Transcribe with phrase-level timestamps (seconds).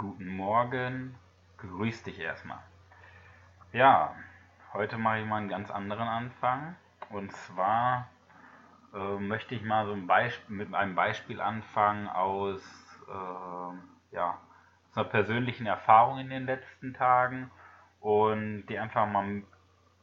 [0.00, 1.14] Guten Morgen,
[1.58, 2.62] grüß dich erstmal.
[3.74, 4.16] Ja,
[4.72, 6.74] heute mache ich mal einen ganz anderen Anfang.
[7.10, 8.08] Und zwar
[8.94, 12.62] äh, möchte ich mal so ein Beispiel, mit einem Beispiel anfangen aus,
[13.10, 14.38] äh, ja,
[14.88, 17.50] aus einer persönlichen Erfahrung in den letzten Tagen
[18.00, 19.42] und die einfach mal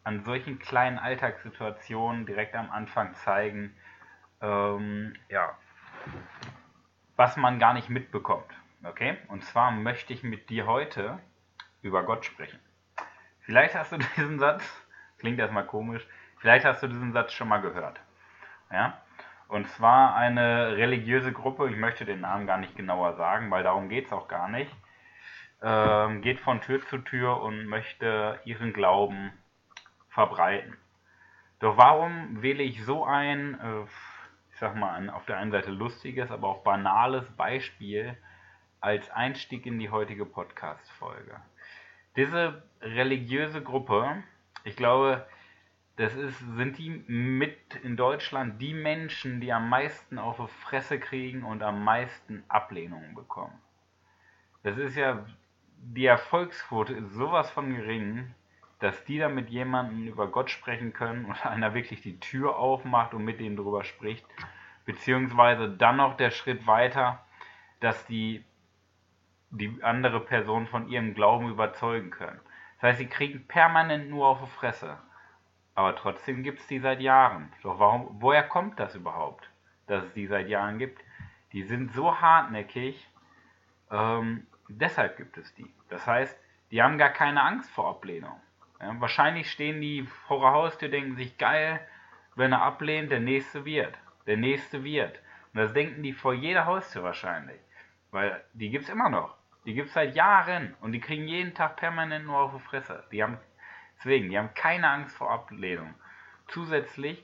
[0.04, 3.76] an solchen kleinen Alltagssituationen direkt am Anfang zeigen,
[4.42, 5.58] ähm, ja,
[7.16, 8.54] was man gar nicht mitbekommt.
[8.90, 9.18] Okay?
[9.28, 11.20] Und zwar möchte ich mit dir heute
[11.82, 12.60] über Gott sprechen.
[13.42, 14.64] Vielleicht hast du diesen Satz,
[15.20, 16.06] klingt erstmal komisch,
[16.40, 18.00] vielleicht hast du diesen Satz schon mal gehört.
[18.72, 19.02] Ja?
[19.48, 23.88] Und zwar eine religiöse Gruppe, ich möchte den Namen gar nicht genauer sagen, weil darum
[23.88, 24.72] geht es auch gar nicht,
[25.62, 29.32] ähm, geht von Tür zu Tür und möchte ihren Glauben
[30.10, 30.78] verbreiten.
[31.60, 33.84] Doch warum wähle ich so ein, äh,
[34.52, 38.18] ich sag mal, ein auf der einen Seite lustiges, aber auch banales Beispiel
[38.80, 41.40] als Einstieg in die heutige Podcast-Folge?
[42.16, 44.24] Diese religiöse Gruppe,
[44.64, 45.26] ich glaube,
[45.98, 51.00] das ist, sind die mit in Deutschland die Menschen, die am meisten auf die Fresse
[51.00, 53.60] kriegen und am meisten Ablehnungen bekommen.
[54.64, 55.26] Das ist ja,
[55.80, 58.34] die Erfolgsquote ist sowas von gering,
[58.80, 63.14] dass die da mit jemandem über Gott sprechen können und einer wirklich die Tür aufmacht
[63.16, 64.26] und mit denen drüber spricht.
[64.86, 67.26] Beziehungsweise dann noch der Schritt weiter,
[67.80, 68.44] dass die
[69.50, 72.40] die andere Person von ihrem Glauben überzeugen können.
[72.76, 74.98] Das heißt, sie kriegen permanent nur auf die Fresse.
[75.76, 77.52] Aber trotzdem gibt es die seit Jahren.
[77.64, 79.50] Doch warum, woher kommt das überhaupt,
[79.88, 81.02] dass es die seit Jahren gibt?
[81.54, 83.08] Die sind so hartnäckig,
[83.92, 85.72] ähm, deshalb gibt es die.
[85.90, 86.38] Das heißt,
[86.72, 88.40] die haben gar keine Angst vor Ablehnung.
[88.82, 91.80] Ja, wahrscheinlich stehen die vor der Haustür, denken sich, geil,
[92.36, 93.98] wenn er ablehnt, der nächste wird.
[94.26, 95.20] Der nächste wird.
[95.54, 97.60] Und das denken die vor jeder Haustür wahrscheinlich.
[98.12, 99.37] Weil die gibt es immer noch.
[99.68, 103.04] Die gibt es seit Jahren und die kriegen jeden Tag permanent nur auf die Fresse.
[103.12, 103.38] Die haben
[103.98, 105.94] Deswegen, die haben keine Angst vor Ablehnung.
[106.48, 107.24] Zusätzlich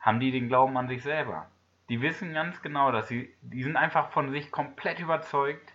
[0.00, 1.46] haben die den Glauben an sich selber.
[1.88, 5.72] Die wissen ganz genau, dass sie, die sind einfach von sich komplett überzeugt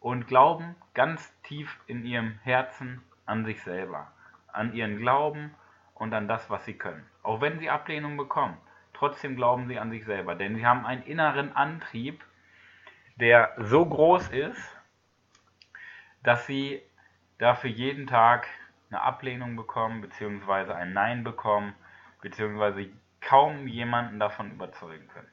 [0.00, 4.10] und glauben ganz tief in ihrem Herzen an sich selber,
[4.48, 5.54] an ihren Glauben
[5.94, 7.06] und an das, was sie können.
[7.22, 8.56] Auch wenn sie Ablehnung bekommen,
[8.94, 12.24] trotzdem glauben sie an sich selber, denn sie haben einen inneren Antrieb,
[13.16, 14.79] der so groß ist,
[16.22, 16.82] dass sie
[17.38, 18.46] dafür jeden Tag
[18.90, 21.74] eine Ablehnung bekommen, beziehungsweise ein Nein bekommen,
[22.20, 25.30] beziehungsweise kaum jemanden davon überzeugen können.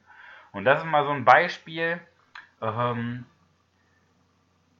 [0.52, 2.00] Und das ist mal so ein Beispiel,
[2.60, 3.26] ähm,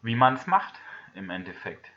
[0.02, 0.80] wie man es macht
[1.14, 1.90] im Endeffekt.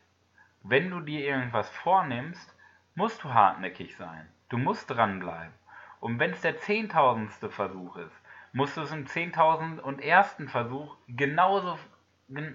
[0.63, 2.55] Wenn du dir irgendwas vornimmst,
[2.95, 4.27] musst du hartnäckig sein.
[4.49, 5.53] Du musst dranbleiben.
[5.99, 8.15] Und wenn es der zehntausendste Versuch ist,
[8.53, 11.77] musst du es im zehntausend und ersten Versuch genauso,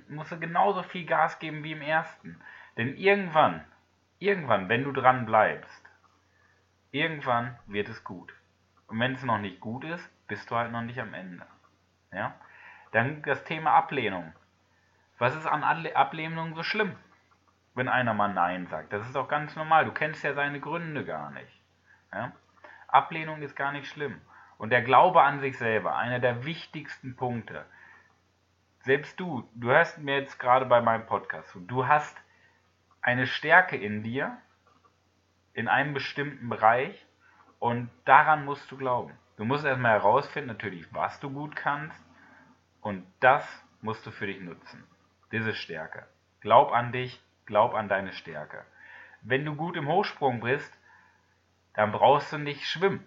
[0.09, 2.41] musst du genauso viel Gas geben wie im ersten.
[2.76, 3.64] Denn irgendwann
[4.19, 5.84] Irgendwann, wenn du dran bleibst,
[6.91, 8.32] irgendwann wird es gut.
[8.87, 11.44] Und wenn es noch nicht gut ist, bist du halt noch nicht am Ende.
[12.12, 12.34] Ja?
[12.92, 14.32] Dann das Thema Ablehnung.
[15.19, 16.97] Was ist an Ablehnung so schlimm?
[17.75, 18.93] Wenn einer mal Nein sagt.
[18.93, 19.84] Das ist doch ganz normal.
[19.84, 21.60] Du kennst ja seine Gründe gar nicht.
[22.12, 22.32] Ja?
[22.88, 24.19] Ablehnung ist gar nicht schlimm.
[24.56, 27.66] Und der Glaube an sich selber, einer der wichtigsten Punkte.
[28.87, 32.17] Selbst du, du hörst mir jetzt gerade bei meinem Podcast zu, du hast
[33.03, 34.39] eine Stärke in dir,
[35.55, 37.05] in einem bestimmten Bereich
[37.59, 39.13] und daran musst du glauben.
[39.39, 42.01] Du musst erstmal herausfinden, natürlich, was du gut kannst
[42.81, 43.45] und das
[43.81, 44.85] musst du für dich nutzen.
[45.33, 46.07] Diese Stärke.
[46.41, 48.65] Glaub an dich, glaub an deine Stärke.
[49.21, 50.73] Wenn du gut im Hochsprung bist,
[51.75, 53.05] dann brauchst du nicht schwimmen.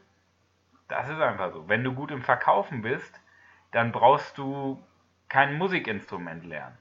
[0.90, 1.70] Das ist einfach so.
[1.70, 3.18] Wenn du gut im Verkaufen bist,
[3.72, 4.84] dann brauchst du
[5.30, 6.78] kein Musikinstrument lernen.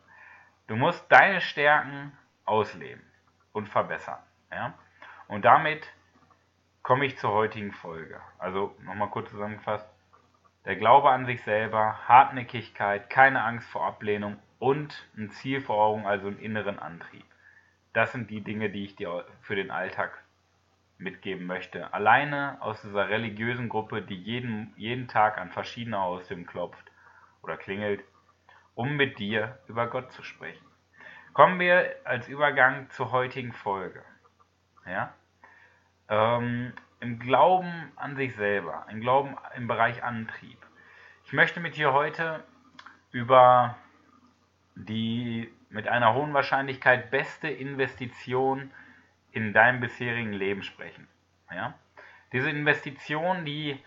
[0.66, 2.12] Du musst deine Stärken
[2.44, 3.02] ausleben
[3.52, 4.18] und verbessern.
[4.50, 4.74] Ja?
[5.28, 5.86] Und damit
[6.82, 8.20] komme ich zur heutigen Folge.
[8.38, 9.88] Also nochmal kurz zusammengefasst.
[10.64, 16.06] Der Glaube an sich selber, Hartnäckigkeit, keine Angst vor Ablehnung und ein Ziel vor Augen,
[16.06, 17.24] also einen inneren Antrieb.
[17.92, 20.22] Das sind die Dinge, die ich dir für den Alltag
[20.98, 21.92] mitgeben möchte.
[21.94, 26.90] Alleine aus dieser religiösen Gruppe, die jeden, jeden Tag an verschiedene Haustüren klopft
[27.42, 28.02] oder klingelt,
[28.78, 30.64] um mit dir über Gott zu sprechen.
[31.32, 34.04] Kommen wir als Übergang zur heutigen Folge.
[34.86, 35.12] Ja?
[36.08, 40.64] Ähm, Im Glauben an sich selber, im Glauben im Bereich Antrieb.
[41.24, 42.44] Ich möchte mit dir heute
[43.10, 43.76] über
[44.76, 48.70] die mit einer hohen Wahrscheinlichkeit beste Investition
[49.32, 51.08] in deinem bisherigen Leben sprechen.
[51.50, 51.74] Ja?
[52.32, 53.82] Diese Investition, die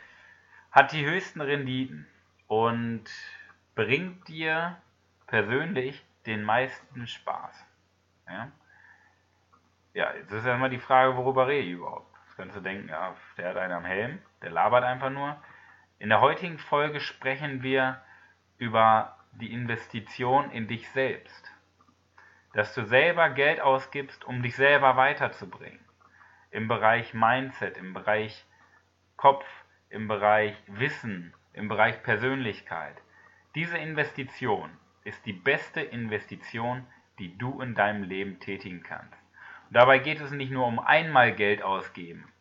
[0.69, 2.07] hat die höchsten Renditen
[2.47, 3.05] und
[3.75, 4.77] bringt dir
[5.27, 7.65] persönlich den meisten Spaß?
[8.27, 8.51] Ja,
[9.93, 12.13] ja jetzt ist erstmal die Frage, worüber rede ich überhaupt?
[12.25, 15.35] Das kannst du denken, ja, der hat einen am Helm, der labert einfach nur.
[15.99, 18.01] In der heutigen Folge sprechen wir
[18.57, 21.51] über die Investition in dich selbst.
[22.53, 25.79] Dass du selber Geld ausgibst, um dich selber weiterzubringen.
[26.49, 28.45] Im Bereich Mindset, im Bereich
[29.15, 29.45] Kopf,
[29.89, 32.95] im Bereich Wissen, im Bereich Persönlichkeit.
[33.53, 34.69] Diese Investition
[35.03, 36.87] ist die beste Investition,
[37.19, 39.13] die du in deinem Leben tätigen kannst.
[39.67, 42.31] Und dabei geht es nicht nur um einmal Geld ausgeben.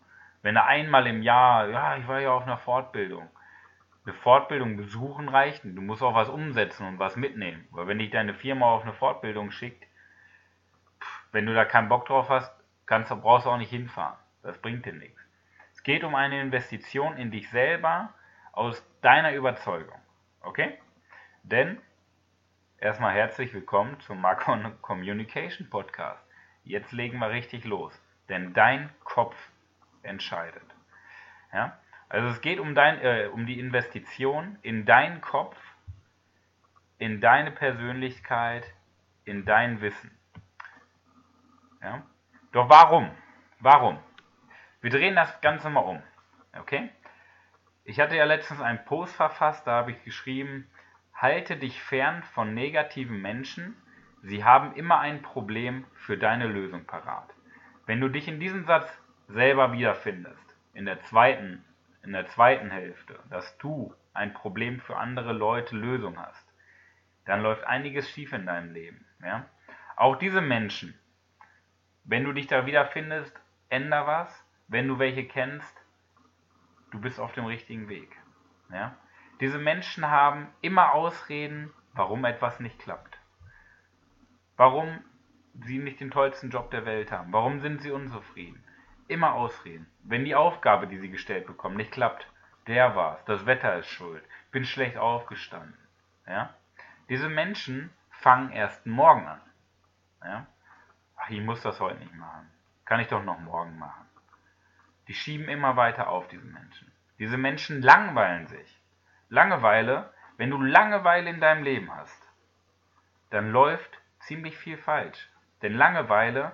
[0.42, 3.28] Wenn du einmal im Jahr, ja, ich war ja auf einer Fortbildung,
[4.04, 7.66] eine Fortbildung besuchen reicht, du musst auch was umsetzen und was mitnehmen.
[7.72, 9.84] Weil wenn dich deine Firma auf eine Fortbildung schickt,
[11.32, 12.52] wenn du da keinen Bock drauf hast,
[12.86, 14.16] kannst, brauchst du auch nicht hinfahren.
[14.44, 15.20] Das bringt dir nichts.
[15.72, 18.14] Es geht um eine Investition in dich selber
[18.52, 19.98] aus deiner Überzeugung.
[20.42, 20.78] Okay?
[21.42, 21.80] Denn
[22.78, 26.22] erstmal herzlich willkommen zum Macron Communication Podcast.
[26.64, 27.98] Jetzt legen wir richtig los.
[28.28, 29.34] Denn dein Kopf
[30.02, 30.62] entscheidet.
[31.52, 31.78] Ja?
[32.10, 35.56] Also es geht um, dein, äh, um die Investition in deinen Kopf,
[36.98, 38.64] in deine Persönlichkeit,
[39.24, 40.10] in dein Wissen.
[41.82, 42.02] Ja?
[42.52, 43.10] Doch warum?
[43.60, 43.98] Warum?
[44.82, 46.02] Wir drehen das Ganze mal um.
[46.58, 46.90] Okay?
[47.84, 50.70] Ich hatte ja letztens einen Post verfasst, da habe ich geschrieben,
[51.20, 53.76] halte dich fern von negativen Menschen,
[54.22, 57.28] sie haben immer ein Problem für deine Lösung parat.
[57.86, 58.88] Wenn du dich in diesem Satz
[59.28, 61.64] selber wiederfindest, in der zweiten
[62.02, 66.46] in der zweiten Hälfte, dass du ein Problem für andere Leute Lösung hast,
[67.26, 69.04] dann läuft einiges schief in deinem Leben.
[69.22, 69.46] Ja?
[69.96, 70.98] Auch diese Menschen,
[72.04, 73.38] wenn du dich da wiederfindest,
[73.68, 74.44] änder was.
[74.68, 75.76] Wenn du welche kennst,
[76.92, 78.16] du bist auf dem richtigen Weg.
[78.72, 78.96] Ja?
[79.40, 83.18] Diese Menschen haben immer Ausreden, warum etwas nicht klappt.
[84.56, 85.02] Warum
[85.54, 87.32] sie nicht den tollsten Job der Welt haben.
[87.32, 88.62] Warum sind sie unzufrieden?
[89.08, 89.86] Immer Ausreden.
[90.04, 92.26] Wenn die Aufgabe, die sie gestellt bekommen, nicht klappt,
[92.66, 94.22] der war's, das Wetter ist schuld,
[94.52, 95.76] bin schlecht aufgestanden.
[96.26, 96.54] Ja?
[97.08, 99.40] Diese Menschen fangen erst morgen an.
[100.22, 100.46] Ja?
[101.16, 102.50] Ach, ich muss das heute nicht machen.
[102.84, 104.06] Kann ich doch noch morgen machen.
[105.08, 106.92] Die schieben immer weiter auf, diese Menschen.
[107.18, 108.79] Diese Menschen langweilen sich.
[109.30, 112.20] Langeweile, wenn du Langeweile in deinem Leben hast,
[113.30, 115.30] dann läuft ziemlich viel falsch.
[115.62, 116.52] Denn Langeweile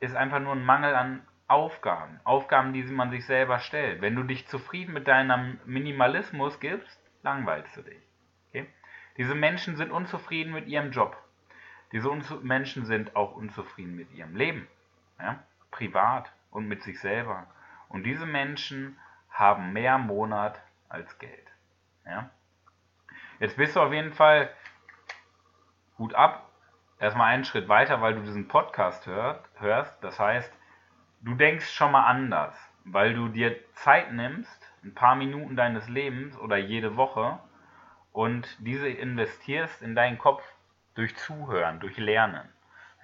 [0.00, 2.18] ist einfach nur ein Mangel an Aufgaben.
[2.24, 4.00] Aufgaben, die man sich selber stellt.
[4.00, 8.02] Wenn du dich zufrieden mit deinem Minimalismus gibst, langweilst du dich.
[8.48, 8.66] Okay?
[9.16, 11.16] Diese Menschen sind unzufrieden mit ihrem Job.
[11.92, 14.66] Diese Unzu Menschen sind auch unzufrieden mit ihrem Leben.
[15.20, 15.40] Ja?
[15.70, 17.46] Privat und mit sich selber.
[17.88, 18.98] Und diese Menschen
[19.30, 21.51] haben mehr Monat als Geld.
[22.04, 22.30] Ja?
[23.38, 24.50] Jetzt bist du auf jeden Fall
[25.96, 26.48] gut ab.
[26.98, 30.02] Erstmal einen Schritt weiter, weil du diesen Podcast hört, hörst.
[30.04, 30.52] Das heißt,
[31.22, 36.38] du denkst schon mal anders, weil du dir Zeit nimmst, ein paar Minuten deines Lebens
[36.38, 37.38] oder jede Woche
[38.12, 40.44] und diese investierst in deinen Kopf
[40.94, 42.48] durch Zuhören, durch Lernen.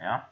[0.00, 0.28] Ja?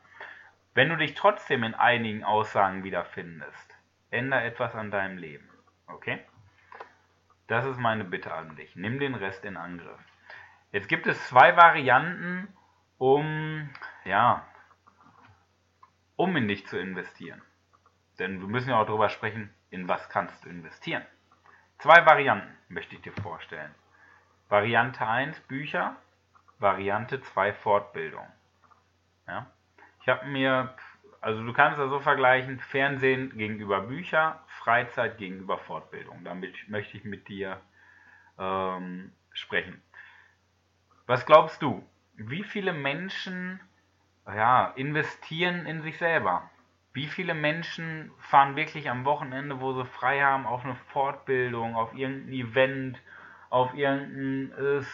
[0.74, 3.74] Wenn du dich trotzdem in einigen Aussagen wiederfindest,
[4.10, 5.48] ändere etwas an deinem Leben.
[5.88, 6.20] Okay?
[7.46, 8.74] Das ist meine Bitte an dich.
[8.76, 10.00] Nimm den Rest in Angriff.
[10.72, 12.48] Jetzt gibt es zwei Varianten,
[12.98, 13.70] um,
[14.04, 14.46] ja,
[16.16, 17.40] um in dich zu investieren.
[18.18, 21.04] Denn wir müssen ja auch darüber sprechen, in was kannst du investieren.
[21.78, 23.74] Zwei Varianten möchte ich dir vorstellen.
[24.48, 25.96] Variante 1 Bücher,
[26.58, 28.26] Variante 2 Fortbildung.
[29.26, 29.46] Ja?
[30.00, 30.74] Ich habe mir,
[31.26, 36.22] also du kannst das so vergleichen, Fernsehen gegenüber Bücher, Freizeit gegenüber Fortbildung.
[36.22, 37.60] Damit möchte ich mit dir
[38.38, 39.82] ähm, sprechen.
[41.08, 41.84] Was glaubst du?
[42.14, 43.58] Wie viele Menschen
[44.24, 46.48] ja, investieren in sich selber?
[46.92, 51.92] Wie viele Menschen fahren wirklich am Wochenende, wo sie frei haben, auf eine Fortbildung, auf
[51.92, 53.02] irgendein Event,
[53.50, 54.84] auf irgendein äh,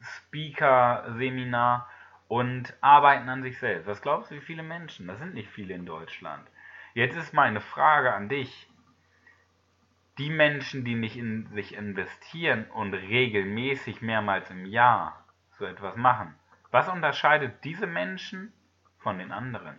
[0.00, 1.90] Speaker-Seminar
[2.32, 3.86] und arbeiten an sich selbst?
[3.86, 5.06] Was glaubst du, wie viele Menschen?
[5.06, 6.48] Das sind nicht viele in Deutschland.
[6.94, 8.70] Jetzt ist meine Frage an dich.
[10.16, 15.26] Die Menschen, die nicht in sich investieren und regelmäßig mehrmals im Jahr
[15.58, 16.34] so etwas machen,
[16.70, 18.50] was unterscheidet diese Menschen
[19.00, 19.78] von den anderen?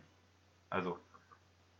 [0.69, 0.99] Also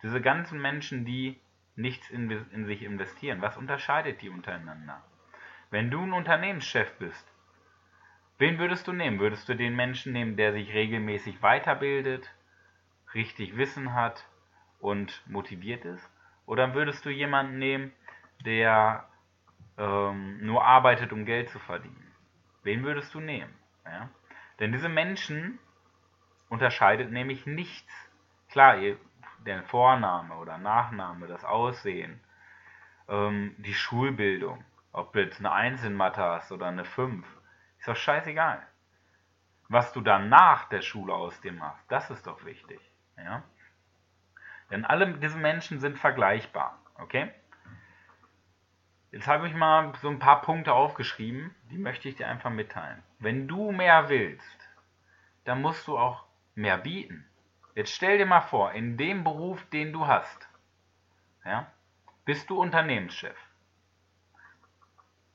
[0.02, 1.40] diese ganzen Menschen, die
[1.76, 5.04] nichts in, in sich investieren, was unterscheidet die untereinander?
[5.70, 7.32] Wenn du ein Unternehmenschef bist,
[8.38, 9.20] wen würdest du nehmen?
[9.20, 12.30] Würdest du den Menschen nehmen, der sich regelmäßig weiterbildet,
[13.14, 14.26] richtig Wissen hat
[14.80, 16.10] und motiviert ist?
[16.46, 17.94] Oder würdest du jemanden nehmen,
[18.46, 19.08] der
[19.78, 22.12] ähm, nur arbeitet, um Geld zu verdienen?
[22.64, 23.54] Wen würdest du nehmen?
[23.86, 24.10] Ja?
[24.60, 25.60] Denn diese Menschen
[26.50, 27.92] unterscheidet nämlich nichts.
[28.50, 28.78] Klar,
[29.46, 32.20] der Vorname oder Nachname, das Aussehen,
[33.08, 37.26] ähm, die Schulbildung, ob du jetzt eine 1 in Mathe hast oder eine 5,
[37.84, 38.66] ist doch scheißegal.
[39.68, 42.80] Was du dann nach der Schule aus dir machst, das ist doch wichtig.
[43.18, 43.44] Ja?
[44.72, 46.80] Denn alle diese Menschen sind vergleichbar.
[46.96, 47.30] Okay?
[49.12, 53.04] Jetzt habe ich mal so ein paar Punkte aufgeschrieben, die möchte ich dir einfach mitteilen.
[53.20, 54.70] Wenn du mehr willst,
[55.44, 56.26] dann musst du auch
[56.56, 57.28] mehr bieten.
[57.76, 60.48] Jetzt stell dir mal vor, in dem Beruf, den du hast,
[61.44, 61.70] ja,
[62.24, 63.38] bist du Unternehmenschef.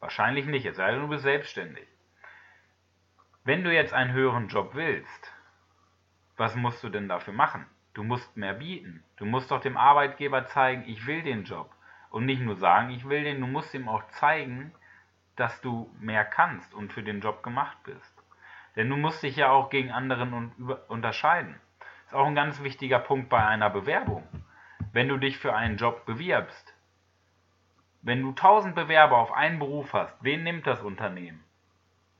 [0.00, 1.86] Wahrscheinlich nicht, es sei denn, du bist selbstständig.
[3.48, 5.32] Wenn du jetzt einen höheren Job willst,
[6.36, 7.64] was musst du denn dafür machen?
[7.94, 9.02] Du musst mehr bieten.
[9.16, 11.74] Du musst doch dem Arbeitgeber zeigen, ich will den Job.
[12.10, 14.74] Und nicht nur sagen, ich will den, du musst ihm auch zeigen,
[15.34, 18.22] dass du mehr kannst und für den Job gemacht bist.
[18.76, 20.52] Denn du musst dich ja auch gegen anderen
[20.88, 21.58] unterscheiden.
[22.04, 24.28] Ist auch ein ganz wichtiger Punkt bei einer Bewerbung.
[24.92, 26.74] Wenn du dich für einen Job bewirbst,
[28.02, 31.42] wenn du 1000 Bewerber auf einen Beruf hast, wen nimmt das Unternehmen?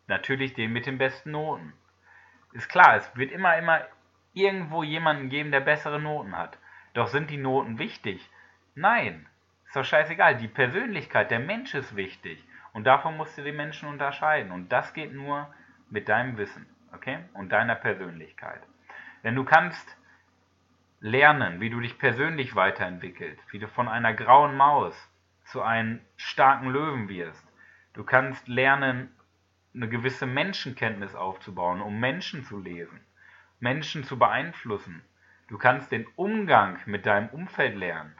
[0.09, 1.73] Natürlich den mit den besten Noten.
[2.53, 3.83] Ist klar, es wird immer, immer
[4.33, 6.59] irgendwo jemanden geben, der bessere Noten hat.
[6.95, 8.29] Doch sind die Noten wichtig?
[8.75, 9.29] Nein,
[9.67, 10.37] ist doch scheißegal.
[10.37, 12.43] Die Persönlichkeit, der Mensch ist wichtig.
[12.73, 14.51] Und davon musst du die Menschen unterscheiden.
[14.51, 15.53] Und das geht nur
[15.91, 17.19] mit deinem Wissen, okay?
[17.35, 18.63] Und deiner Persönlichkeit.
[19.25, 19.97] Denn du kannst
[21.01, 24.95] lernen, wie du dich persönlich weiterentwickelst, wie du von einer grauen Maus
[25.45, 27.47] zu einem starken Löwen wirst.
[27.95, 29.11] Du kannst lernen,
[29.75, 33.01] eine gewisse Menschenkenntnis aufzubauen, um Menschen zu lesen,
[33.61, 35.03] Menschen zu beeinflussen.
[35.49, 38.15] Du kannst den Umgang mit deinem Umfeld lernen.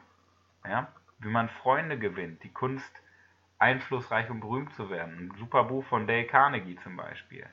[0.65, 0.91] Ja?
[1.19, 3.01] wie man Freunde gewinnt, die Kunst,
[3.57, 5.17] einflussreich und berühmt zu werden.
[5.17, 7.45] Ein super Buch von Dale Carnegie zum Beispiel.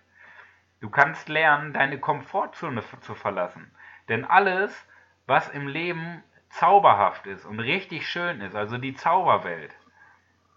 [0.81, 3.73] Du kannst lernen, deine Komfortzone zu verlassen.
[4.09, 4.87] Denn alles,
[5.27, 9.75] was im Leben zauberhaft ist und richtig schön ist, also die Zauberwelt,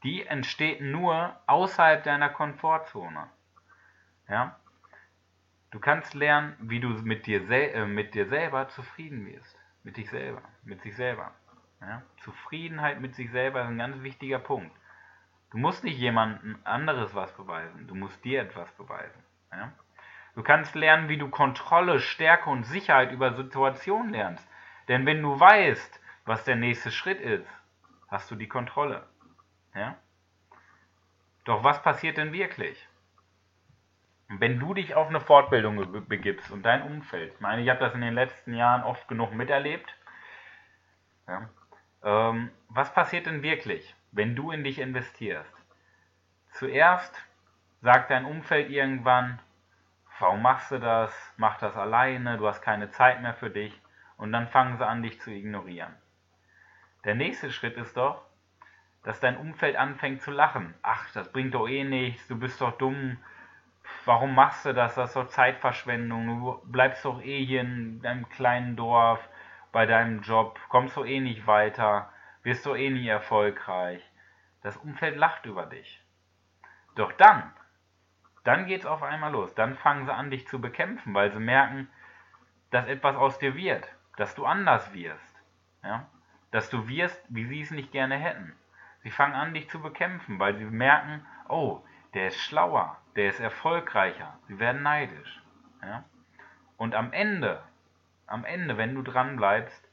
[0.03, 3.29] die entsteht nur außerhalb deiner Komfortzone.
[4.29, 4.59] Ja?
[5.71, 9.57] Du kannst lernen, wie du mit dir, äh, mit dir selber zufrieden wirst.
[9.83, 11.31] Mit dich selber, mit sich selber.
[11.81, 12.01] Ja?
[12.17, 14.75] Zufriedenheit mit sich selber ist ein ganz wichtiger Punkt.
[15.51, 19.23] Du musst nicht jemandem anderes was beweisen, du musst dir etwas beweisen.
[19.51, 19.71] Ja?
[20.35, 24.47] Du kannst lernen, wie du Kontrolle, Stärke und Sicherheit über Situationen lernst.
[24.87, 27.47] Denn wenn du weißt, was der nächste Schritt ist,
[28.07, 29.05] hast du die Kontrolle.
[29.75, 29.95] Ja?
[31.45, 32.87] Doch was passiert denn wirklich?
[34.27, 37.95] Wenn du dich auf eine Fortbildung begibst und dein Umfeld, ich meine, ich habe das
[37.95, 39.95] in den letzten Jahren oft genug miterlebt,
[41.27, 41.49] ja,
[42.03, 45.53] ähm, was passiert denn wirklich, wenn du in dich investierst?
[46.51, 47.15] Zuerst
[47.81, 49.39] sagt dein Umfeld irgendwann,
[50.19, 51.11] warum machst du das?
[51.37, 53.79] Mach das alleine, du hast keine Zeit mehr für dich.
[54.17, 55.95] Und dann fangen sie an, dich zu ignorieren.
[57.05, 58.21] Der nächste Schritt ist doch,
[59.03, 60.73] dass dein Umfeld anfängt zu lachen.
[60.81, 63.17] Ach, das bringt doch eh nichts, du bist doch dumm.
[64.05, 64.95] Warum machst du das?
[64.95, 66.27] Das ist doch Zeitverschwendung.
[66.27, 69.27] Du bleibst doch eh hier in deinem kleinen Dorf
[69.71, 72.11] bei deinem Job, kommst du eh nicht weiter,
[72.43, 74.03] wirst du eh nie erfolgreich.
[74.61, 76.03] Das Umfeld lacht über dich.
[76.95, 77.53] Doch dann,
[78.43, 79.53] dann geht's auf einmal los.
[79.55, 81.87] Dann fangen sie an, dich zu bekämpfen, weil sie merken,
[82.71, 83.87] dass etwas aus dir wird,
[84.17, 85.41] dass du anders wirst,
[85.83, 86.07] ja?
[86.51, 88.55] dass du wirst, wie sie es nicht gerne hätten.
[89.03, 91.81] Sie fangen an, dich zu bekämpfen, weil sie merken, oh,
[92.13, 94.37] der ist schlauer, der ist erfolgreicher.
[94.47, 95.41] Sie werden neidisch.
[95.81, 96.03] Ja?
[96.77, 97.61] Und am Ende
[98.29, 99.87] am Ende, wenn du dran bleibst,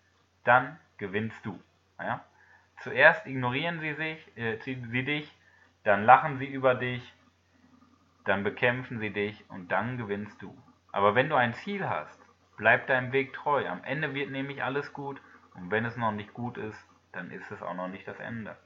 [0.44, 1.58] dann gewinnst du.
[1.98, 2.24] Ja?
[2.80, 5.34] Zuerst ignorieren sie, sich, äh, sie dich,
[5.84, 7.14] dann lachen sie über dich,
[8.24, 10.56] dann bekämpfen sie dich und dann gewinnst du.
[10.92, 12.20] Aber wenn du ein Ziel hast,
[12.56, 13.66] bleib deinem Weg treu.
[13.68, 15.20] Am Ende wird nämlich alles gut
[15.54, 18.56] und wenn es noch nicht gut ist, dann ist es auch noch nicht das Ende.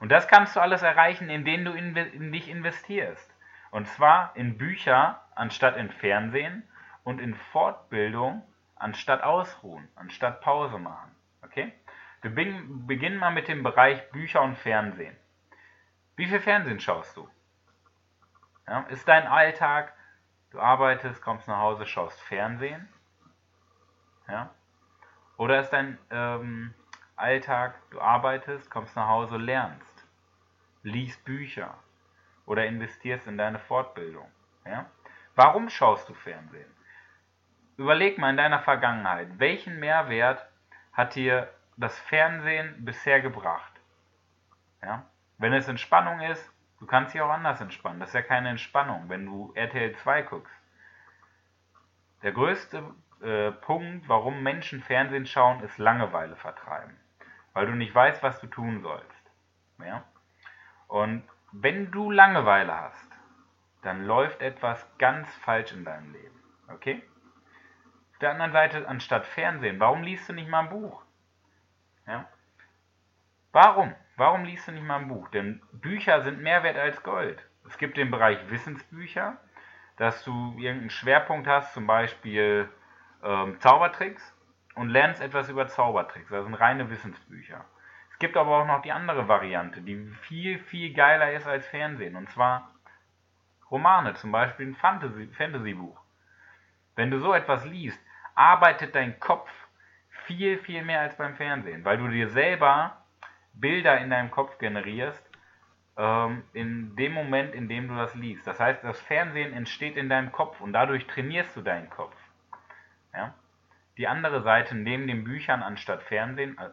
[0.00, 3.32] Und das kannst du alles erreichen, indem du in, dich investierst.
[3.70, 6.66] Und zwar in Bücher anstatt in Fernsehen
[7.04, 8.42] und in Fortbildung
[8.76, 11.14] anstatt ausruhen, anstatt Pause machen.
[11.42, 11.72] Okay?
[12.22, 15.16] Wir beginnen mal mit dem Bereich Bücher und Fernsehen.
[16.16, 17.28] Wie viel Fernsehen schaust du?
[18.66, 19.92] Ja, ist dein Alltag,
[20.50, 22.88] du arbeitest, kommst nach Hause, schaust Fernsehen?
[24.28, 24.50] Ja?
[25.36, 26.74] Oder ist dein ähm,
[27.16, 29.89] Alltag, du arbeitest, kommst nach Hause, lernst,
[30.82, 31.74] liest Bücher
[32.46, 34.30] oder investierst in deine Fortbildung?
[34.64, 34.86] Ja?
[35.34, 36.70] Warum schaust du Fernsehen?
[37.76, 40.46] Überleg mal in deiner Vergangenheit, welchen Mehrwert
[40.92, 43.72] hat dir das Fernsehen bisher gebracht?
[44.82, 45.04] Ja?
[45.38, 48.00] Wenn es Entspannung ist, du kannst dich auch anders entspannen.
[48.00, 50.54] Das ist ja keine Entspannung, wenn du RTL 2 guckst.
[52.22, 52.82] Der größte
[53.22, 56.96] äh, Punkt, warum Menschen Fernsehen schauen, ist Langeweile vertreiben.
[57.54, 59.30] Weil du nicht weißt, was du tun sollst.
[59.78, 60.04] Ja?
[60.90, 63.08] Und wenn du Langeweile hast,
[63.82, 66.42] dann läuft etwas ganz falsch in deinem Leben.
[66.68, 67.00] Okay?
[68.12, 71.04] Auf der anderen Seite, anstatt Fernsehen, warum liest du nicht mal ein Buch?
[72.08, 72.28] Ja?
[73.52, 73.94] Warum?
[74.16, 75.28] Warum liest du nicht mal ein Buch?
[75.28, 77.40] Denn Bücher sind mehr wert als Gold.
[77.68, 79.36] Es gibt den Bereich Wissensbücher,
[79.96, 82.68] dass du irgendeinen Schwerpunkt hast, zum Beispiel
[83.22, 84.34] ähm, Zaubertricks
[84.74, 86.30] und lernst etwas über Zaubertricks.
[86.30, 87.64] Das sind reine Wissensbücher.
[88.20, 89.96] Es gibt aber auch noch die andere Variante, die
[90.28, 92.16] viel, viel geiler ist als Fernsehen.
[92.16, 92.70] Und zwar
[93.70, 95.34] Romane, zum Beispiel ein Fantasy-Buch.
[95.38, 95.76] Fantasy
[96.96, 97.98] Wenn du so etwas liest,
[98.34, 99.50] arbeitet dein Kopf
[100.26, 103.02] viel, viel mehr als beim Fernsehen, weil du dir selber
[103.54, 105.26] Bilder in deinem Kopf generierst,
[105.96, 108.46] ähm, in dem Moment, in dem du das liest.
[108.46, 112.14] Das heißt, das Fernsehen entsteht in deinem Kopf und dadurch trainierst du deinen Kopf.
[113.14, 113.32] Ja?
[113.96, 116.68] Die andere Seite neben den Büchern anstatt Fernsehen, äh,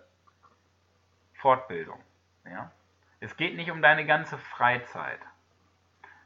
[1.37, 2.03] Fortbildung.
[2.45, 2.71] Ja?
[3.19, 5.19] Es geht nicht um deine ganze Freizeit.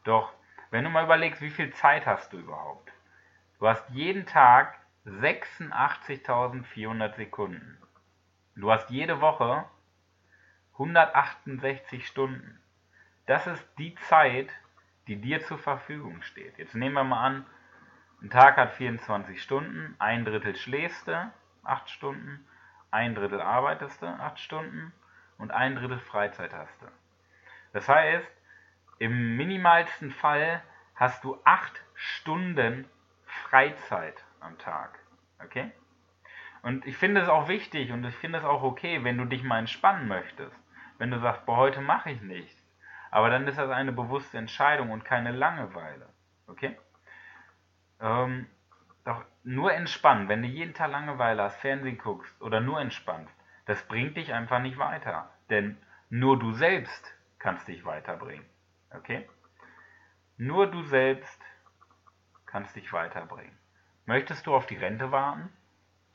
[0.03, 0.33] Doch,
[0.71, 2.91] wenn du mal überlegst, wie viel Zeit hast du überhaupt?
[3.59, 7.77] Du hast jeden Tag 86.400 Sekunden.
[8.55, 9.65] Du hast jede Woche
[10.73, 12.59] 168 Stunden.
[13.25, 14.49] Das ist die Zeit,
[15.07, 16.57] die dir zur Verfügung steht.
[16.57, 17.45] Jetzt nehmen wir mal an,
[18.21, 21.31] ein Tag hat 24 Stunden, ein Drittel schläfst du,
[21.63, 22.45] 8 Stunden,
[22.91, 24.93] ein Drittel arbeitest du, 8 Stunden
[25.41, 26.85] und ein Drittel Freizeit hast du.
[27.73, 28.27] Das heißt,
[28.99, 30.61] im minimalsten Fall
[30.93, 32.87] hast du 8 Stunden
[33.25, 34.99] Freizeit am Tag.
[35.43, 35.71] Okay?
[36.61, 39.41] Und ich finde es auch wichtig und ich finde es auch okay, wenn du dich
[39.41, 40.55] mal entspannen möchtest.
[40.99, 42.61] Wenn du sagst, boah, heute mache ich nichts.
[43.09, 46.07] Aber dann ist das eine bewusste Entscheidung und keine Langeweile.
[46.45, 46.77] Okay?
[47.99, 48.45] Ähm,
[49.05, 53.33] doch nur entspannen, wenn du jeden Tag Langeweile hast, Fernsehen guckst oder nur entspannst,
[53.65, 55.29] das bringt dich einfach nicht weiter.
[55.49, 55.77] Denn
[56.09, 58.45] nur du selbst kannst dich weiterbringen.
[58.93, 59.27] Okay?
[60.37, 61.41] Nur du selbst
[62.45, 63.57] kannst dich weiterbringen.
[64.05, 65.49] Möchtest du auf die Rente warten?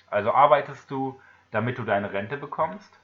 [0.08, 3.00] Also arbeitest du, damit du deine Rente bekommst?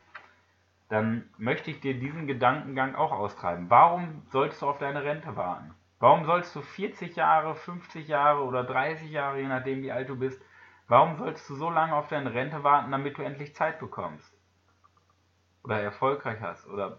[0.88, 3.70] Dann möchte ich dir diesen Gedankengang auch austreiben.
[3.70, 5.74] Warum sollst du auf deine Rente warten?
[6.00, 10.16] Warum sollst du 40 Jahre, 50 Jahre oder 30 Jahre, je nachdem wie alt du
[10.16, 10.42] bist,
[10.88, 14.31] warum sollst du so lange auf deine Rente warten, damit du endlich Zeit bekommst?
[15.64, 16.98] Oder erfolgreich hast oder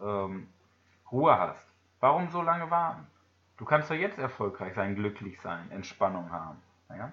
[0.00, 0.48] ähm,
[1.10, 1.66] Ruhe hast?
[2.00, 3.06] Warum so lange warten?
[3.56, 6.60] Du kannst doch jetzt erfolgreich sein, glücklich sein, Entspannung haben.
[6.88, 7.12] Ja?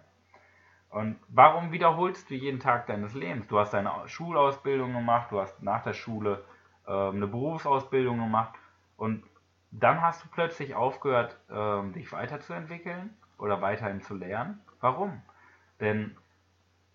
[0.89, 3.48] Und warum wiederholst du jeden Tag deines Lebens?
[3.48, 6.44] Du hast deine Schulausbildung gemacht, du hast nach der Schule
[6.88, 8.56] äh, eine Berufsausbildung gemacht
[8.98, 9.24] und
[9.72, 14.62] dann hast du plötzlich aufgehört, äh, dich weiterzuentwickeln oder weiterhin zu lernen.
[14.80, 15.22] Warum?
[15.80, 16.18] Denn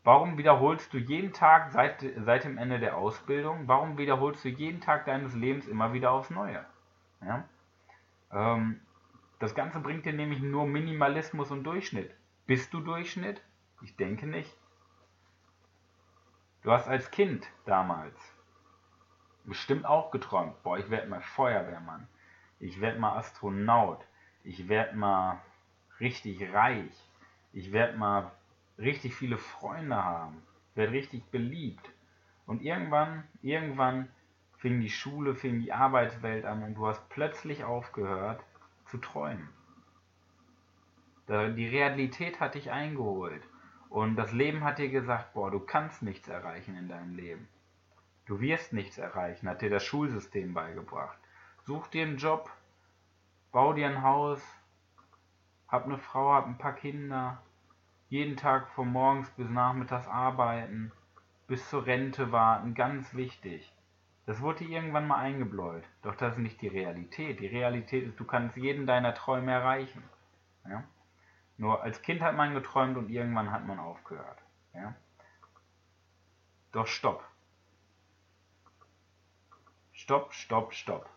[0.05, 4.81] warum wiederholst du jeden Tag seit, seit dem Ende der Ausbildung, warum wiederholst du jeden
[4.81, 6.65] Tag deines Lebens immer wieder aufs Neue?
[7.23, 7.45] Ja?
[8.33, 8.81] Ähm,
[9.39, 12.15] das Ganze bringt dir nämlich nur Minimalismus und Durchschnitt.
[12.47, 13.43] Bist du Durchschnitt?
[13.83, 14.55] Ich denke nicht.
[16.63, 18.15] Du hast als Kind damals
[19.45, 22.09] bestimmt auch geträumt, boah, ich werde mal Feuerwehrmann,
[22.61, 24.01] ich werde mal Astronaut,
[24.43, 25.41] ich werde mal
[26.01, 27.11] richtig reich,
[27.53, 28.33] ich werde mal
[28.79, 30.43] richtig viele Freunde haben,
[30.75, 31.91] werde richtig beliebt.
[32.47, 34.09] Und irgendwann, irgendwann
[34.59, 38.43] fing die Schule, fing die Arbeitswelt an und du hast plötzlich aufgehört
[38.87, 39.49] zu träumen.
[41.29, 43.43] Die Realität hat dich eingeholt.
[43.89, 47.49] Und das Leben hat dir gesagt, boah, du kannst nichts erreichen in deinem Leben.
[48.27, 51.17] Du wirst nichts erreichen, hat dir das Schulsystem beigebracht.
[51.63, 52.51] Such dir einen Job,
[53.53, 54.43] bau dir ein Haus,
[55.69, 57.41] hab eine Frau, hab ein paar Kinder,
[58.15, 60.93] jeden Tag von morgens bis nachmittags arbeiten,
[61.49, 63.73] bis zur Rente warten, ganz wichtig.
[64.25, 65.83] Das wurde irgendwann mal eingebläut.
[66.03, 67.41] Doch das ist nicht die Realität.
[67.41, 70.05] Die Realität ist, du kannst jeden deiner Träume erreichen.
[70.65, 70.85] Ja?
[71.57, 74.39] Nur als Kind hat man geträumt und irgendwann hat man aufgehört.
[74.75, 74.95] Ja?
[76.71, 77.25] Doch stopp.
[79.93, 81.11] Stopp, stopp, stopp.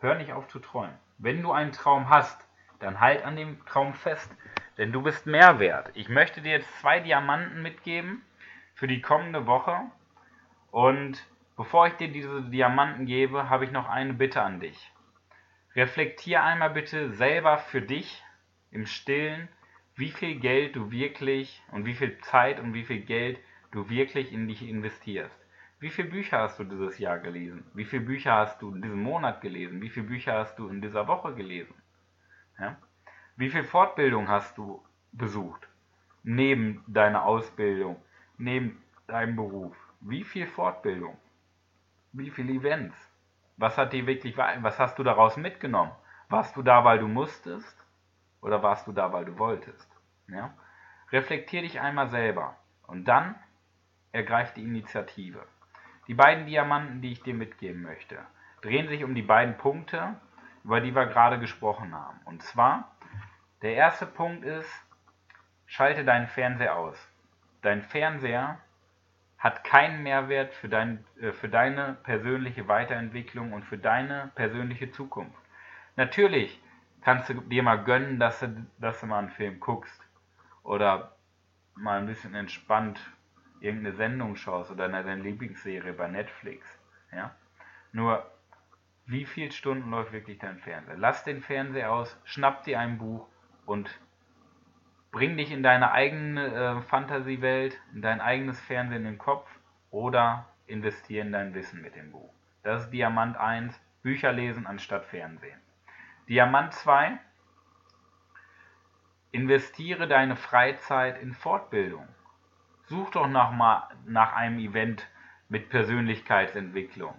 [0.00, 0.98] Hör nicht auf zu träumen.
[1.18, 2.45] Wenn du einen Traum hast,
[2.80, 4.30] dann halt an dem Traum fest,
[4.78, 5.90] denn du bist mehr wert.
[5.94, 8.22] Ich möchte dir jetzt zwei Diamanten mitgeben
[8.74, 9.80] für die kommende Woche.
[10.70, 11.24] Und
[11.56, 14.92] bevor ich dir diese Diamanten gebe, habe ich noch eine Bitte an dich.
[15.74, 18.22] Reflektier einmal bitte selber für dich
[18.70, 19.48] im Stillen,
[19.94, 23.38] wie viel Geld du wirklich und wie viel Zeit und wie viel Geld
[23.72, 25.38] du wirklich in dich investierst.
[25.78, 27.64] Wie viele Bücher hast du dieses Jahr gelesen?
[27.74, 29.82] Wie viele Bücher hast du in diesem Monat gelesen?
[29.82, 31.74] Wie viele Bücher hast du in dieser Woche gelesen?
[32.58, 32.76] Ja?
[33.36, 35.68] Wie viel Fortbildung hast du besucht?
[36.26, 37.96] neben deiner Ausbildung,
[38.36, 39.76] neben deinem Beruf?
[40.00, 41.16] Wie viel Fortbildung?
[42.12, 42.96] Wie viele Events?
[43.56, 45.92] Was hat dir wirklich, was hast du daraus mitgenommen?
[46.28, 47.76] Warst du da, weil du musstest?
[48.42, 49.88] Oder warst du da, weil du wolltest?
[50.26, 50.52] Ja?
[51.12, 52.56] Reflektier dich einmal selber
[52.88, 53.36] und dann
[54.10, 55.46] ergreif die Initiative.
[56.08, 58.18] Die beiden Diamanten, die ich dir mitgeben möchte,
[58.62, 60.16] drehen sich um die beiden Punkte,
[60.66, 62.18] über die wir gerade gesprochen haben.
[62.24, 62.90] Und zwar,
[63.62, 64.68] der erste Punkt ist,
[65.64, 66.98] schalte deinen Fernseher aus.
[67.62, 68.58] Dein Fernseher
[69.38, 75.38] hat keinen Mehrwert für, dein, äh, für deine persönliche Weiterentwicklung und für deine persönliche Zukunft.
[75.94, 76.60] Natürlich
[77.00, 80.02] kannst du dir mal gönnen, dass du, dass du mal einen Film guckst
[80.64, 81.12] oder
[81.76, 82.98] mal ein bisschen entspannt
[83.60, 86.66] irgendeine Sendung schaust oder deine Lieblingsserie bei Netflix.
[87.12, 87.36] Ja?
[87.92, 88.28] Nur,
[89.06, 90.96] wie viele Stunden läuft wirklich dein Fernseher?
[90.96, 93.26] Lass den Fernseher aus, schnapp dir ein Buch
[93.64, 94.00] und
[95.12, 99.48] bring dich in deine eigene äh, Fantasiewelt, in dein eigenes Fernsehen im Kopf
[99.90, 102.32] oder investiere in dein Wissen mit dem Buch.
[102.64, 105.60] Das ist Diamant 1, Bücher lesen anstatt Fernsehen.
[106.28, 107.18] Diamant 2,
[109.30, 112.08] investiere deine Freizeit in Fortbildung.
[112.86, 115.08] Such doch nach, mal, nach einem Event
[115.48, 117.14] mit Persönlichkeitsentwicklung.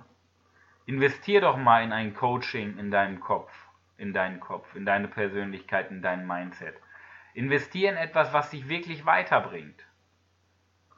[0.88, 3.52] Investier doch mal in ein Coaching in deinem Kopf,
[3.98, 6.76] in deinen Kopf, in deine Persönlichkeit, in dein Mindset.
[7.34, 9.86] Investier in etwas, was dich wirklich weiterbringt.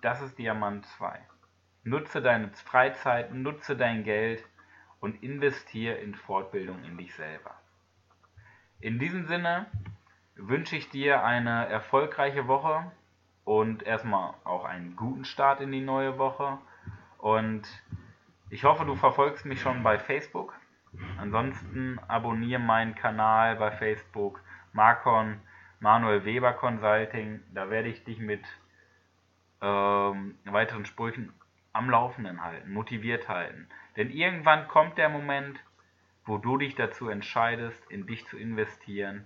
[0.04, 1.20] Das ist Diamant 2.
[1.86, 4.44] Nutze deine Freizeit, nutze dein Geld
[5.00, 7.56] und investier in Fortbildung in dich selber.
[8.80, 9.66] In diesem Sinne
[10.36, 12.92] wünsche ich dir eine erfolgreiche Woche
[13.44, 16.60] und erstmal auch einen guten Start in die neue Woche.
[17.18, 17.68] Und
[18.50, 20.54] ich hoffe, du verfolgst mich schon bei Facebook.
[21.18, 24.42] Ansonsten abonniere meinen Kanal bei Facebook,
[24.74, 25.40] Marcon
[25.80, 27.42] Manuel Weber Consulting.
[27.54, 28.44] Da werde ich dich mit
[29.62, 31.34] ähm, weiteren Sprüchen
[31.74, 33.68] am Laufenden halten, motiviert halten.
[33.96, 35.60] Denn irgendwann kommt der Moment,
[36.26, 39.26] wo du dich dazu entscheidest, in dich zu investieren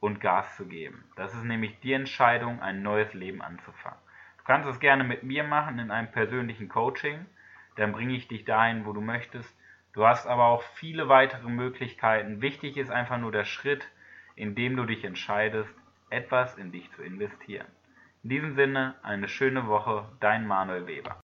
[0.00, 1.04] und Gas zu geben.
[1.16, 3.98] Das ist nämlich die Entscheidung, ein neues Leben anzufangen.
[4.38, 7.26] Du kannst es gerne mit mir machen in einem persönlichen Coaching,
[7.76, 9.48] dann bringe ich dich dahin, wo du möchtest.
[9.92, 12.42] Du hast aber auch viele weitere Möglichkeiten.
[12.42, 13.86] Wichtig ist einfach nur der Schritt,
[14.36, 15.74] in dem du dich entscheidest,
[16.10, 17.66] etwas in dich zu investieren.
[18.22, 21.16] In diesem Sinne, eine schöne Woche, dein Manuel Weber.